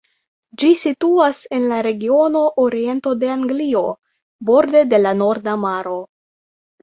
Ĝi 0.61 0.69
situas 0.83 1.41
en 1.57 1.65
la 1.71 1.81
regiono 1.87 2.41
Oriento 2.63 3.13
de 3.23 3.29
Anglio, 3.33 3.83
borde 4.51 4.81
de 4.95 5.01
la 5.03 5.11
Norda 5.19 5.55
Maro. 5.67 5.99